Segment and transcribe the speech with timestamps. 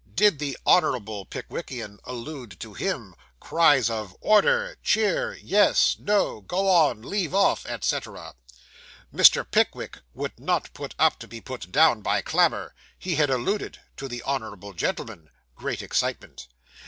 [0.15, 3.13] Did the honourable Pickwickian allude to him?
[3.39, 8.33] (Cries of "Order," "Chair," "Yes," "No," "Go on," "Leave off," etc.)
[9.13, 9.45] 'MR.
[9.51, 12.73] PICKWICK would not put up to be put down by clamour.
[12.97, 15.29] He had alluded to the honourable gentleman.
[15.55, 16.47] (Great excitement.)